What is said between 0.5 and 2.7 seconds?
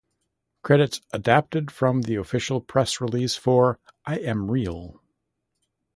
Credits adapted from the official